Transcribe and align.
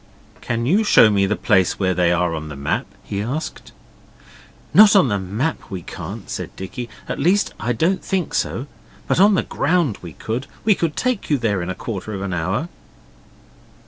'Can 0.41 0.65
you 0.65 0.83
show 0.83 1.11
me 1.11 1.27
the 1.27 1.35
place 1.35 1.77
where 1.77 1.93
they 1.93 2.11
are 2.11 2.33
on 2.33 2.49
the 2.49 2.55
map?' 2.55 2.87
he 3.03 3.21
asked. 3.21 3.71
'Not 4.73 4.95
on 4.95 5.09
the 5.09 5.19
map, 5.19 5.69
we 5.69 5.83
can't,' 5.83 6.27
said 6.27 6.49
Dicky 6.55 6.89
'at 7.07 7.19
least, 7.19 7.53
I 7.59 7.73
don't 7.73 8.03
think 8.03 8.33
so, 8.33 8.65
but 9.07 9.19
on 9.19 9.35
the 9.35 9.43
ground 9.43 9.99
we 10.01 10.13
could. 10.13 10.47
We 10.65 10.73
could 10.73 10.95
take 10.95 11.29
you 11.29 11.37
there 11.37 11.61
in 11.61 11.69
a 11.69 11.75
quarter 11.75 12.15
of 12.15 12.23
an 12.23 12.33
hour. 12.33 12.67